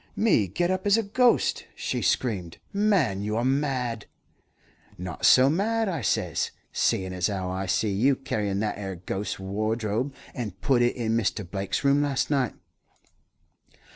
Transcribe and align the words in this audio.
"'Me 0.15 0.47
get 0.47 0.71
up 0.71 0.87
as 0.87 0.97
a 0.97 1.03
ghost!' 1.03 1.65
she 1.75 2.01
screamed. 2.01 2.57
'Man, 2.73 3.21
you 3.21 3.35
are 3.37 3.45
mad.' 3.45 4.07
"'Not 4.97 5.27
so 5.27 5.47
mad,' 5.47 5.87
I 5.87 6.01
says, 6.01 6.49
'seein' 6.73 7.13
as 7.13 7.29
'ow 7.29 7.51
I 7.51 7.67
see 7.67 7.91
you 7.91 8.15
carry 8.15 8.51
that 8.51 8.79
'ere 8.79 8.95
ghost's 8.95 9.37
wardrobe, 9.37 10.11
and 10.33 10.59
put 10.59 10.81
it 10.81 10.95
in 10.95 11.15
Mr. 11.15 11.47
Blake's 11.47 11.83
room 11.83 12.01
last 12.01 12.31
night.' 12.31 12.55